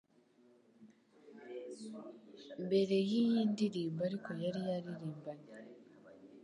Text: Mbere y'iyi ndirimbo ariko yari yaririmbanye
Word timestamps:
Mbere 2.65 2.97
y'iyi 3.09 3.41
ndirimbo 3.51 3.99
ariko 4.07 4.29
yari 4.43 4.61
yaririmbanye 4.69 5.51